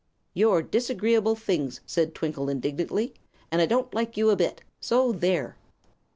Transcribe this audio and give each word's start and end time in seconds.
"You're 0.33 0.63
dis'greeable 0.63 1.37
things!" 1.37 1.79
said 1.85 2.15
Twinkle, 2.15 2.49
indignantly; 2.49 3.13
"and 3.51 3.61
I 3.61 3.67
don't 3.67 3.93
like 3.93 4.17
you 4.17 4.31
a 4.31 4.35
bit. 4.35 4.63
So 4.79 5.13
_there!" 5.13 5.53